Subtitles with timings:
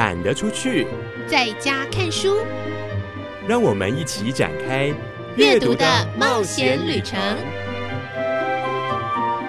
[0.00, 0.86] 懒得出去，
[1.28, 2.34] 在家看书。
[3.46, 4.90] 让我们一起展开
[5.36, 5.84] 阅读的
[6.18, 7.20] 冒险旅程。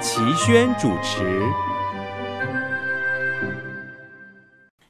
[0.02, 1.42] 齐轩主持。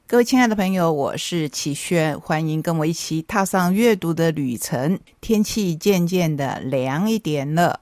[0.08, 4.98] 各位亲爱的朋友，我是齐轩，欢迎跟我一起踏上阅读的旅程。
[5.20, 7.78] 天气渐渐的凉一点了，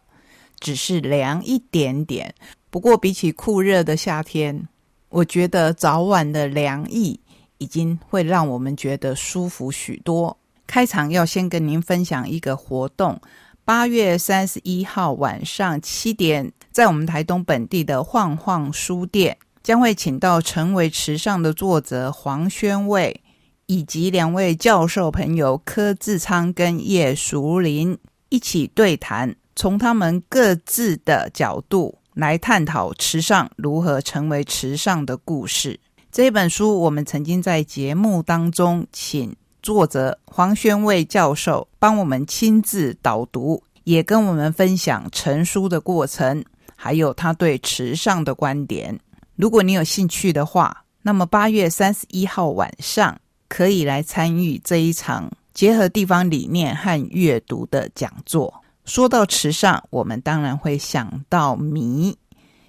[0.58, 2.34] 只是凉一点点。
[2.68, 4.68] 不过比起酷热的夏天，
[5.08, 7.18] 我觉得早晚的凉意
[7.60, 10.36] 已经会让我们觉得舒服许多。
[10.66, 13.20] 开场要先跟您分享一个活动：
[13.64, 23.22] 八月三十一号晚上七点，在我们台东本地的晃晃书店，将会请到成为池上的作者黄宣卫，
[23.66, 27.96] 以及两位教授朋友柯志昌跟叶淑林
[28.30, 31.98] 一起对谈，从他们各自的角度。
[32.14, 35.78] 来探讨池上如何成为池上的故事。
[36.12, 46.44] 这本书，我们曾经在节目当中请作者黄宣卫教授帮我们亲自导读，也跟我们分享成书的过程，
[46.74, 48.98] 还有他对池上的观点。
[49.36, 53.16] 如果你有兴趣的话，那么八月三十一号晚上
[53.48, 58.52] 可以来参与这一场结合地方理念和阅读的讲座。
[58.84, 62.18] 说到池上，我们当然会想到米，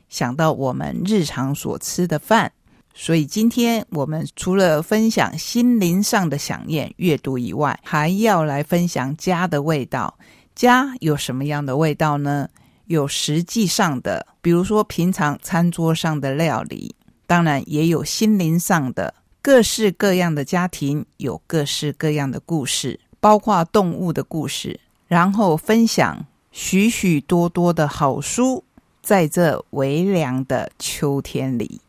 [0.09, 2.51] 想到我们日常所吃的饭。
[2.93, 10.17] 所以今天我们除了分享心灵上的想念阅读以外，还要来分享家的味道。
[10.53, 12.49] 家有什么样的味道呢？
[12.85, 16.93] 有实际上的，比如说平常餐桌上的料理，
[17.25, 24.77] 当然也有心灵上的，各式各样的家庭有各式各样的故事，包括动物的故事。
[25.07, 28.63] 然后分享许许多多的好书，
[29.01, 31.79] 在这微凉的秋天里，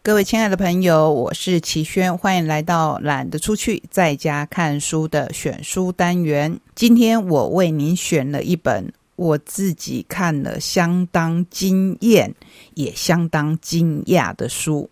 [0.00, 6.58] 各位亲爱的朋友，我是齐轩，欢迎来到懒得出去在家看书的选书单元。
[6.74, 12.34] 今天我为您选了一本我自己看了相当惊艳，
[12.74, 14.88] 也相当惊讶的书，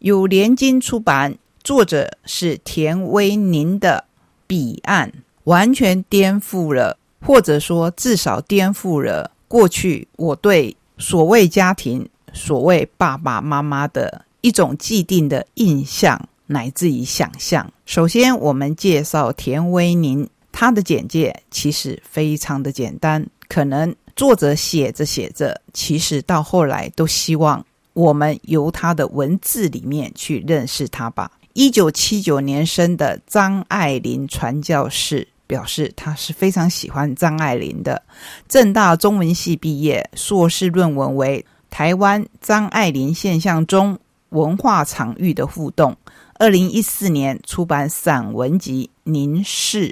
[0.00, 4.04] 由联经出版，作者是田威宁的
[4.46, 5.08] 《彼岸》，
[5.44, 6.98] 完全颠覆了。
[7.22, 17.70] 或者说，至少颠覆了过去我对所谓家庭、所谓爸爸妈妈的一种既定的印象，乃至于想象。
[17.86, 23.26] 首先，我们介绍田威宁，他的简介其实非常的简单。
[23.48, 31.30] 可能作者写着写着，其实到后来都希望我们由他的文字里面去认识他吧。
[31.52, 35.28] 一九七九年生的张爱玲传教士。
[35.50, 38.00] 表示他是非常喜欢张爱玲的。
[38.46, 43.98] 正大中文系毕业，硕士论文为《台湾张爱玲现象中
[44.30, 45.92] 文化场域的互动》。
[46.34, 49.88] 二零一四年出版散文集《凝视》。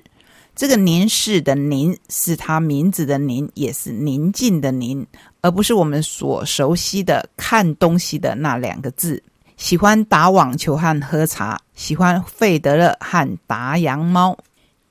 [0.56, 5.06] 这个“凝视”的“凝”是他名字的“凝”，也是宁静的“宁”，
[5.41, 9.22] 而不是我们所熟悉的看东西的那两个字。
[9.56, 14.37] 喜欢打网球和喝茶，喜欢费德勒和达洋猫。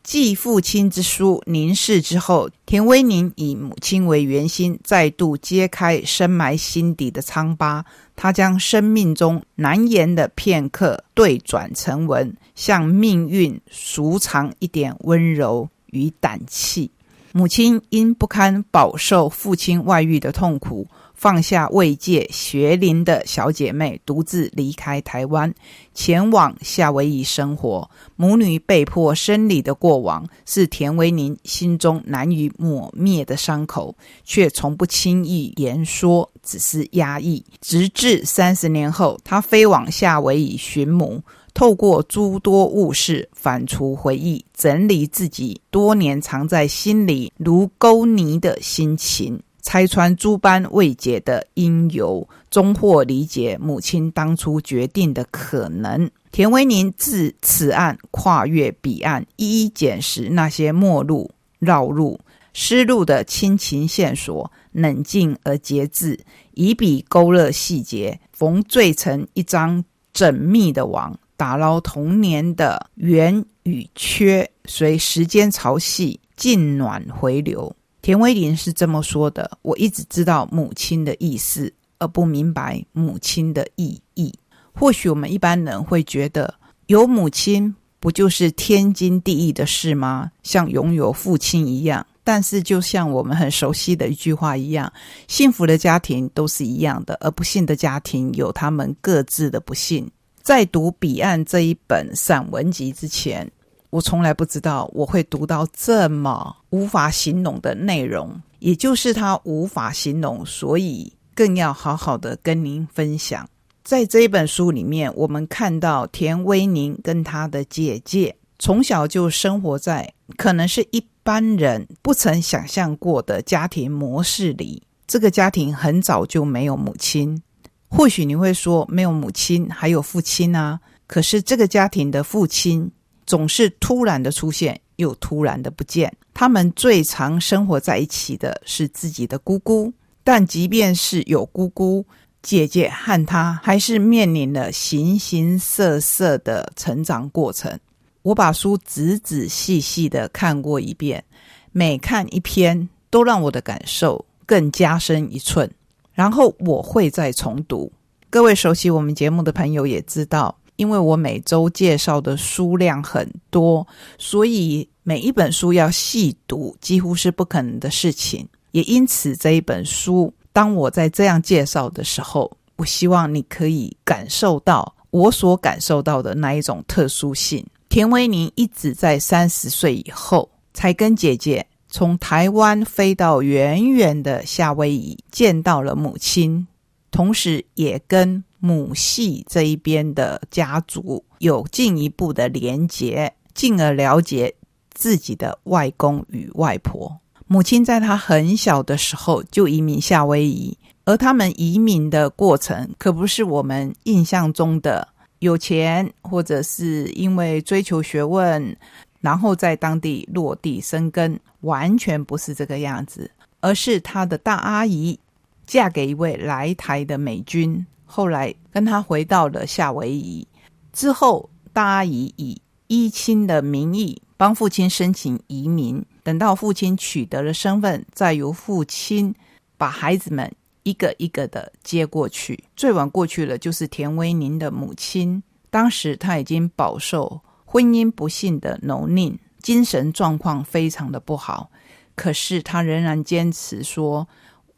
[0.08, 7.84] 继父亲之书凝视之后，田威宁以母亲为圆心，再度揭开深埋心底的疮疤。
[8.16, 16.90] 他将生命中难言的片刻对转成文，向命运赎偿一点温柔与胆气。
[17.34, 20.88] 母亲因不堪饱受父亲外遇的痛苦。
[21.18, 25.52] 放下慰藉学龄的小姐妹，独自离开台湾，
[25.92, 27.90] 前往夏威夷生活。
[28.16, 37.44] 母女被迫生离的过往，是田维宁心中难以抹灭的伤口，却从不轻易言说，只是压抑。
[37.60, 41.24] 直至三十年后，他飞往夏威夷寻母，
[41.56, 49.42] 透过诸多物事反刍回忆，整理自己多年藏在心里如沟泥的心情。
[49.68, 56.10] 拆穿诸般未解的因由，终获理解母亲当初决定的可能。
[56.32, 61.30] 田维宁自此案跨越彼岸，一一捡拾那些陌路、
[61.60, 62.18] 绕路、
[62.54, 66.18] 失路的亲情线索，冷静而节制，
[66.54, 77.76] 以笔勾勒细节，缝缀成一张缜密的网，打捞童年的圆与缺，随时间潮汐尽暖回流。
[78.02, 84.34] 田威林是这么说的：“我一直知道母亲的意思，而不明白母亲的意义。
[84.74, 86.54] 或许我们一般人会觉得，
[86.86, 90.32] 有母亲不就是天经地义的事吗？
[90.44, 92.06] 像拥有父亲一样。
[92.24, 94.92] 但是，就像我们很熟悉的一句话一样，
[95.30, 100.10] 幸福的家庭都是一样的，而不幸的家庭有他们各自的不幸。
[100.44, 103.50] 在读《彼岸》这一本散文集之前，
[103.90, 113.48] 我从来不知道我会读到这么无法形容的内容，也就是它无法形容，所以更要好好的跟您分享。
[113.84, 124.84] 在这一本书里面，我们看到田威宁跟他的姐姐从小就生活在可能是一般人不曾想象过的家庭模式里。
[125.08, 127.42] 这个家庭很早就没有母亲。
[127.88, 130.78] 或许你会说，没有母亲还有父亲啊。
[131.08, 132.92] 可是这个家庭的父亲
[133.28, 136.12] 总是突然的出现，又突然的不见。
[136.34, 139.94] 他们最常生活在一起的是自己的姑姑，
[140.24, 142.06] 但即便是有姑姑，
[142.42, 147.80] 姐姐和他还是面临了形形色色的成长过程。
[148.22, 151.24] 我把书仔仔细细的看过一遍，
[151.72, 155.70] 每看一篇都让我的感受更加深一寸。
[156.14, 157.92] 然后我会再重读。
[158.30, 163.86] 各位熟悉我们节目的朋友也知道，因为我每周介绍的书量很多，
[164.18, 168.48] 所以每一本书要细读几乎是不可能的事情。
[168.72, 177.66] 也因此，这一本书，当我在这样介绍的时候，我希望你可以感受到我所感受到的那一种特殊性。
[177.90, 181.66] 田维宁一直在三十岁以后才跟姐姐。
[181.90, 186.68] 从台湾飞到远远的夏威夷，见到了母亲，
[187.10, 194.56] 同时也跟母系这一边的家族有进一步的连结，进而了解
[194.92, 197.20] 自己的外公与外婆。
[197.48, 205.08] 母亲在她很小的时候就移民夏威夷，而他们移民的过程可不是我们印象中的
[205.40, 208.76] 有钱，或者是因为追求学问。
[209.20, 213.30] 然后在当地落地生根，完全不是这个样子，
[213.62, 215.20] 而是他的大阿姨
[215.66, 220.48] 嫁给一位来台的美军，后来跟他回到了夏威夷。
[220.92, 229.36] 之后，大阿姨以依亲的名义帮父亲申请移民，等到父亲取得了身份，再由父亲
[229.78, 230.52] 把孩子们
[230.82, 232.64] 一个一个的接过去。
[232.76, 237.42] 最晚过去了就是田威宁的母亲，当时他已经饱受。
[237.70, 241.70] 婚姻不幸的蹂躏，精神状况非常的不好。
[242.16, 244.26] 可是他仍然坚持说：“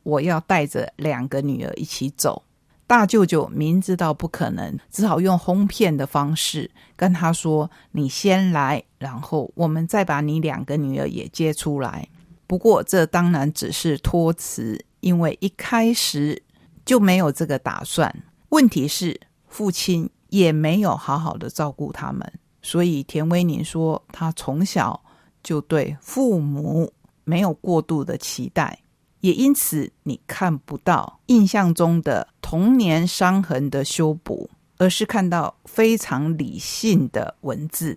[0.01, 2.41] 我要带着两个女儿一起走。”
[2.89, 12.09] 大舅舅明知道不可能，只好用哄骗的方式跟他说：“你先来，然后我们再把你两个女儿也接出来。”
[12.47, 16.41] 不过这当然只是托辞，因为一开始
[16.83, 18.11] 就没有这个打算。
[18.49, 22.33] 问题是父亲也没有好好的照顾他们。
[22.63, 24.99] 所以田威宁说，他从小
[25.43, 26.91] 就对父母
[27.23, 28.79] 没有过度的期待，
[29.19, 34.49] 也因此你看不到印象中的童年伤痕的修补，
[34.79, 37.95] 而是看到非常理性的文字。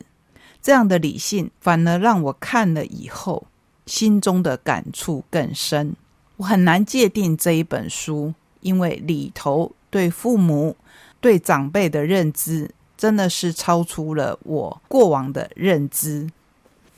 [0.60, 3.46] 这样的理性反而让我看了以后
[3.86, 5.96] 心中的感触更深。
[6.36, 10.76] 我很难界定这一本书，因为里头对父母、
[11.18, 12.70] 对长辈的认知。
[12.98, 16.28] 真的是超出了我过往的认知。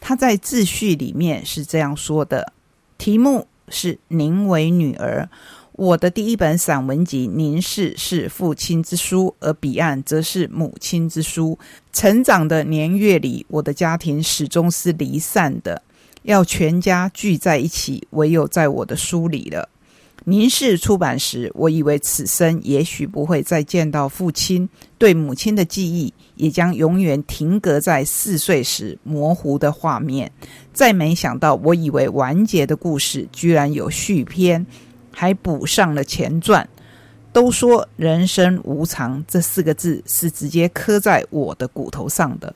[0.01, 2.53] 他在自序里面是这样说的：
[2.99, 5.31] 题目是“您为女儿”，
[5.77, 11.59] 我的第一本散文集《凝视》是父亲之书，而彼岸则是母亲之书。
[11.93, 15.83] 成长的年月里，我的家庭始终是离散的，
[16.23, 19.69] 要全家聚在一起，唯有在我的书里了。
[20.27, 30.31] 凝视出版时，我以为此生也许不会再见到父亲，对母亲的记忆也将永远停格在四岁时模糊的画面。
[30.73, 34.65] 再没想到，我以为完结的故事居然有续篇，
[35.15, 36.69] 还补上了前传。
[37.33, 42.55] 都说人生无常这四个字是直接刻在我的骨头上的。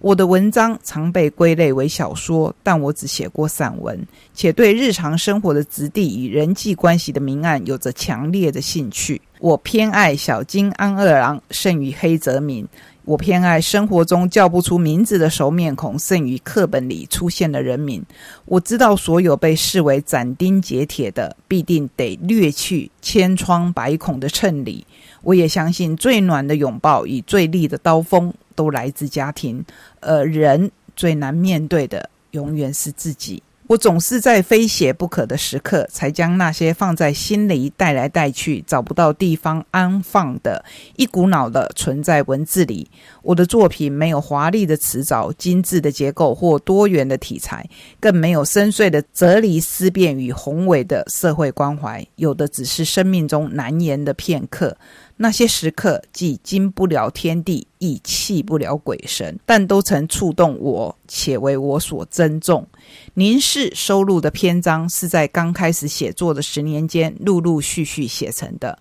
[0.00, 3.98] 我的文章常被归类为小说，但我只写过散文，
[4.34, 9.20] 且对日常生活的质地与人际关系的明暗有着强烈的兴趣。
[9.40, 12.68] 我偏爱小金安二郎胜于黑泽明，
[13.08, 18.04] 我偏爱生活中叫不出名字的熟面孔胜于课本里出现的人名。
[18.44, 24.86] 我知道所有被视为斩钉截铁的，必定得略去千疮百孔的衬里。
[25.22, 28.30] 我也相信最暖的拥抱与最利的刀锋。
[28.54, 29.64] 都来自家庭，
[30.00, 33.40] 而人最难面对的永远是自己。
[33.68, 40.64] 我总是在非写不可的时刻，才将那些放在心里带来带去、找不到地方安放的，
[40.96, 42.90] 一股脑的存在文字里。
[43.22, 47.68] 我的作品没有华丽的词藻、精致的结构或多元的题材，
[48.00, 54.74] 更没有深邃的哲理思辨与宏伟的社会关怀，有的只是生命中难言的片刻。
[55.20, 62.66] 那些时刻既经不了天地，亦弃不了鬼神，但都曾触动我，且为我所珍重。
[63.14, 68.78] 您是收录的篇章是在刚开始写作的十年间，陆陆续续写成的。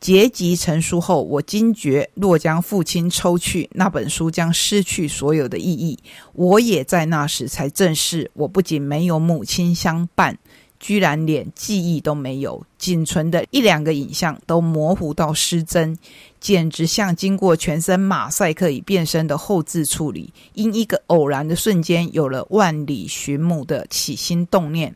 [0.00, 5.98] 结集成书后，我惊觉若将父亲抽去，那本书将失去所有的意义。
[6.34, 10.38] 我也在那时才正视，我不仅没有母亲相伴。
[10.80, 15.96] 居然连记忆都没有，仅存的一两个影像都模糊到失真，
[16.40, 20.32] 简直像经过全身马赛克以变身的后置处理。
[20.54, 24.94] 因一个偶然的瞬间，有了万里寻母的起心动念。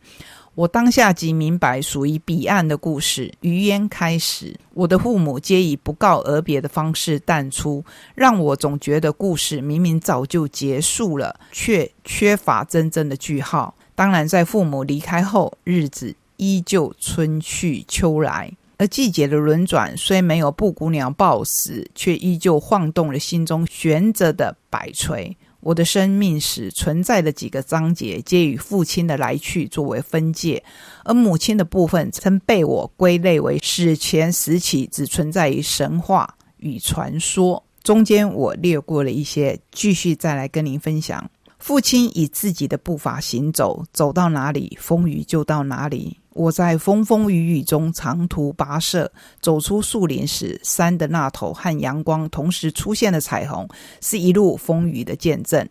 [0.54, 3.32] 我当下即明白，属于彼岸的故事。
[3.40, 7.82] 余烟开始，我的父母皆以不告而别的方式淡出，
[8.14, 13.74] 让我总觉得故事明明早就结束了，却缺乏真正的句号。
[13.94, 25.36] 当然，在父母离开后，日子依旧春去秋来，而季节的轮转虽没有布谷鸟暴死，却依旧晃动了心中悬着的摆锤。
[25.60, 30.60] 我的生命史存在的几个章节，皆与父亲的来去作为分界，
[31.04, 37.62] 而母亲的部分曾被我归类为史前时期，只存在于神话与传说。
[37.84, 41.30] 中间我略过了一些，继续再来跟您分享。
[41.62, 46.18] 父亲以自己的步伐行走，走到哪里，风雨就到哪里。
[46.30, 49.08] 我在风风雨雨中长途跋涉，
[49.40, 53.68] 走出树林时，山的那头和阳光同时出现的彩虹，
[54.00, 55.64] 是一路风雨的见证。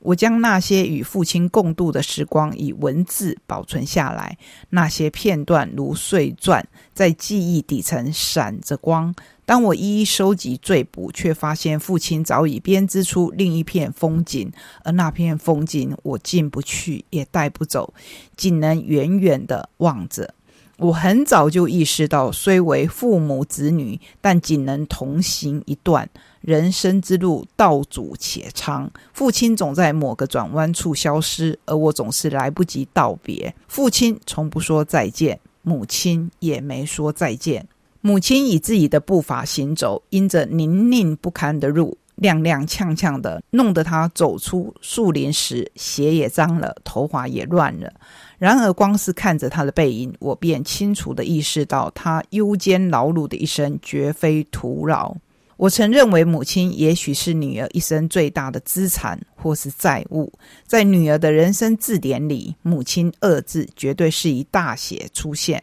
[0.00, 4.36] 我将那些与父亲共度的时光以文字保存下来，
[4.68, 6.62] 那些片段如碎钻，
[6.92, 9.14] 在记忆底层闪着光。
[9.48, 14.52] 当我一一收集追捕，却发现父亲早已编织出另一片风景，
[14.84, 17.94] 而那片风景我进不去，也带不走，
[18.36, 20.34] 仅能远远的望着。
[20.76, 26.06] 我很早就意识到，虽为父母子女，但仅能同行一段
[26.42, 28.90] 人生之路，道阻且长。
[29.14, 33.54] 父亲总在某个转弯处消失，而我总是来不及道别。
[33.66, 37.66] 父亲从不说再见，母亲也没说再见。
[38.00, 47.92] 母亲以自己的步伐行走，因着泥泞不堪的路，踉踉跄跄的，弄得他走出树林时鞋也脏了，头发也乱了。
[48.38, 55.16] 然而，光是看着他的背影，我便清楚的意识到，他忧艰劳碌的一生绝非徒劳。
[55.56, 56.72] 我曾认为，母亲。
[56.78, 60.32] 也许是女儿一生最大的资产或是债务。
[60.64, 65.60] 在女儿的人生字典里，“母亲”二字绝对是以大写出现。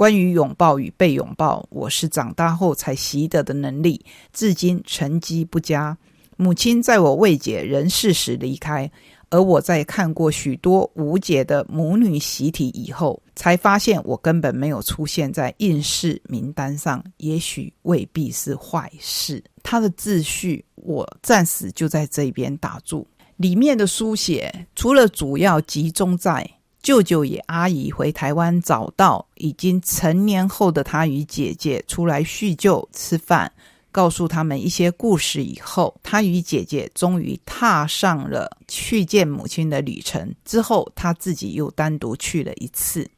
[0.00, 4.02] 关于拥抱与被拥抱，我是长大后才习得的能力，
[4.32, 5.94] 至今成绩不佳。
[6.38, 8.90] 母亲在我未解人世时离开，
[9.28, 17.04] 而我在看过许多无解的母女习题以后，才发现我根本没有出现在应试名单上。
[17.18, 19.44] 也许未必是坏事。
[19.62, 23.06] 他的秩序，我暂时就在这边打住。
[23.36, 26.50] 里面的书写，除了主要集中在。
[26.82, 33.52] 舅舅与阿姨回台湾，找到已经成年后的他与姐姐出来叙旧吃饭，
[33.92, 40.34] 告诉他们一些故事以后，他与姐姐终于踏上了去见母亲的旅程。
[40.44, 43.10] 之后，他自己又单独去了一次。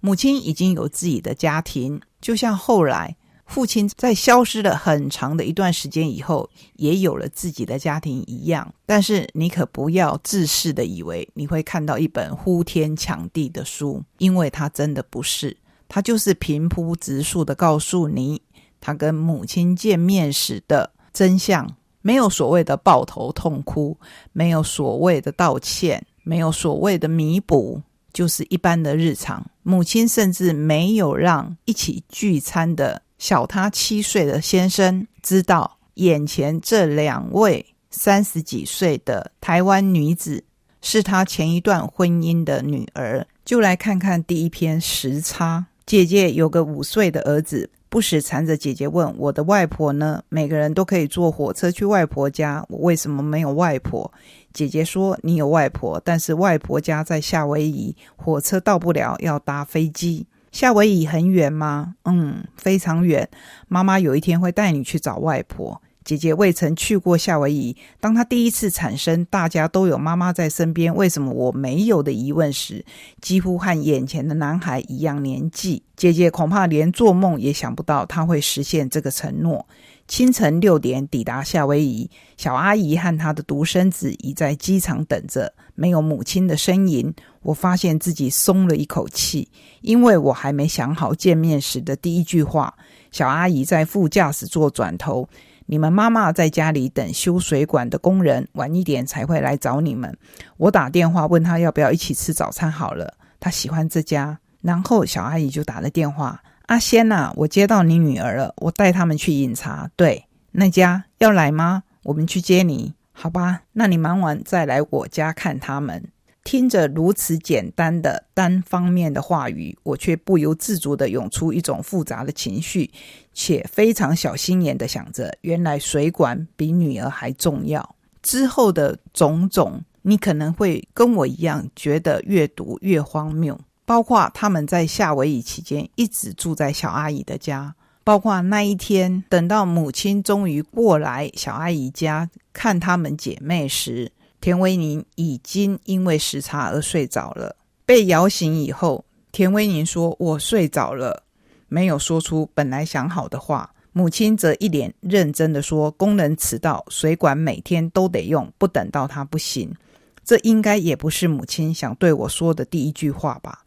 [0.00, 3.16] 母亲已经有自己的家庭，就像后来。
[3.46, 8.74] 父亲在消失了很长的一段时间以后，也有了自己的家庭一样。
[8.84, 15.56] 但是你可不要自恃的以为你会看到一本呼天抢地的书，因为他真的不是。
[15.88, 18.42] 他就是平铺直述的告诉你
[18.80, 21.72] 他跟母亲见面时的真相，
[22.02, 23.96] 没有所谓的抱头痛哭，
[24.32, 27.80] 没有所谓的道歉，没有所谓的弥补，
[28.12, 29.48] 就是一般的日常。
[29.62, 33.02] 母亲甚至没有让一起聚餐的。
[33.18, 40.44] 小他七岁的先生知道，眼前这两位三十几岁的台湾女子
[40.82, 43.26] 是他前一段婚姻的女儿。
[43.44, 45.66] 就来看看第一篇时差。
[45.86, 54.12] 姐姐有个五岁的儿子，不时缠着姐姐问：“我的外婆呢？”每个人都可以坐火车去外婆家，我为什么没有外婆？
[54.52, 60.26] 姐姐说：“你有外婆，但是外婆家在夏威夷，火车到不了，要搭飞机。”
[60.56, 61.96] 夏威夷很远吗？
[62.06, 63.28] 嗯，非常远。
[63.68, 65.82] 妈妈有一天会带你去找外婆。
[66.02, 67.76] 姐姐未曾去过夏威夷。
[68.00, 72.82] 当她第一次产生“大家都有妈妈在身边，为什么我没有”的疑问时，
[73.20, 75.82] 几乎和眼前的男孩一样年纪。
[75.94, 79.68] 姐姐恐怕连做梦也想不到她会实现这个承诺。
[80.08, 87.12] 清晨六点抵达夏威夷，小阿姨和她的独生子已在机场等着，没有母亲的身影。
[87.42, 89.48] 我发现自己松了一口气，
[89.80, 92.74] 因为我还没想好见面时的第一句话。
[93.10, 95.28] 小阿姨在副驾驶座转头
[95.66, 100.16] ：“你们妈妈在家里等修水管的工人，晚一点才会来找你们。
[100.56, 109.90] 我打电话问她要不要一起吃早餐好了，她喜欢这家。”然后小阿姨就打了电话：“阿仙呐，我接到你女儿了，我带他们去饮茶。
[109.96, 111.84] 对，那家要来吗？
[112.02, 113.62] 我们去接你，好吧？
[113.72, 116.04] 那你忙完再来我家看他们。”
[116.42, 122.88] 听着如此简单的单方面的话语，我却不由自主的涌出一种复杂的情绪，
[123.32, 127.96] 且非常小心眼的想着：原来水管比女儿还重要。
[128.22, 133.58] 之后的种种，你可能会跟我一样觉得越读越荒谬。
[133.86, 137.74] 包括他们在夏威夷期间一直住在小阿姨的家，
[138.04, 144.12] 包括那一天等到母亲终于过来小阿姨家看他们姐妹时。
[144.38, 147.56] 田威宁已经因为时差而睡着了。
[147.86, 151.22] 被摇醒以后，田威宁说：“我睡着了。”
[151.68, 153.72] 没有说出本来想好的话。
[153.92, 159.74] 母亲则一脸认真的说：“工人迟到，水管每天都得用，不等到他不行。”
[160.22, 163.64] 这应该也不是母亲想对我说的第一句话吧。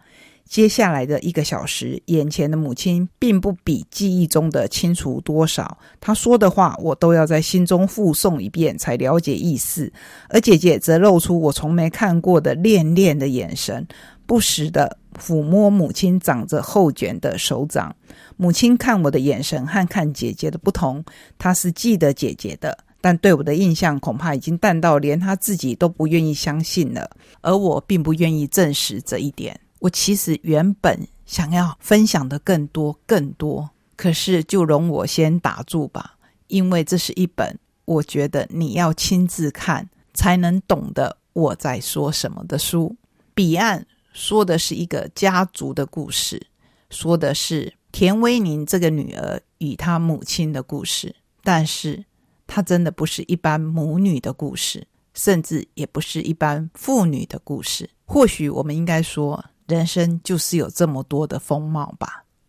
[0.49, 5.77] 接下来的一个小时，眼前的母亲并不比记忆中的清楚多少。
[6.01, 9.93] 她说的话，我都要在心中复诵一遍才了解意思。
[10.27, 13.87] 而姐姐则露出我从没看过的恋恋的眼神，
[14.25, 17.95] 不时的抚摸母亲长着厚卷的手掌。
[18.35, 21.05] 母亲看我的眼神和看姐姐的不同，
[21.37, 27.07] 她是记得姐姐的，但对我的印象恐怕已经淡到连她自己都不愿意相信了。
[27.41, 29.59] 而我并不愿意证实这一点。
[29.79, 36.17] 我其实原本想要分享的更多更多，可是就容我先打住吧，
[36.47, 42.97] 因为这是一本我觉得你要亲自看才能懂得我在说什么的书。
[43.33, 46.47] 彼岸说的是一个家族的故事，
[46.89, 52.03] 说的是田威宁这个女儿与她母亲的故事，但是
[52.45, 57.89] 她真的不是一般母女的故事，甚至也不是一般妇女的故事。
[58.03, 59.45] 或许我们应该说。
[59.69, 62.25] 人生就是有这么多的风貌吧。